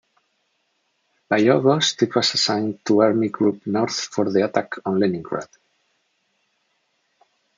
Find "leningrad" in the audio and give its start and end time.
4.99-5.47